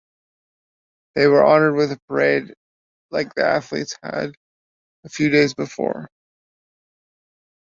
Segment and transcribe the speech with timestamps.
[1.13, 2.55] They were honoured with a parade
[3.11, 4.33] like the athletes had
[5.03, 6.09] a few days before.